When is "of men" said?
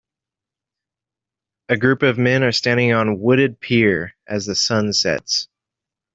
2.01-2.41